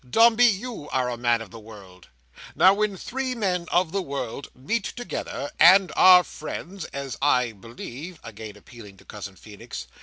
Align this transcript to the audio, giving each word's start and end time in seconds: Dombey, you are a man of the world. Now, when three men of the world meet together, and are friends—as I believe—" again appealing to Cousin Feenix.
Dombey, 0.09 0.45
you 0.47 0.89
are 0.89 1.11
a 1.11 1.15
man 1.17 1.43
of 1.43 1.51
the 1.51 1.59
world. 1.59 2.07
Now, 2.55 2.73
when 2.73 2.97
three 2.97 3.35
men 3.35 3.67
of 3.71 3.91
the 3.91 4.01
world 4.01 4.49
meet 4.55 4.83
together, 4.85 5.51
and 5.59 5.91
are 5.95 6.23
friends—as 6.23 7.19
I 7.21 7.51
believe—" 7.51 8.19
again 8.23 8.57
appealing 8.57 8.97
to 8.97 9.05
Cousin 9.05 9.35
Feenix. 9.35 9.85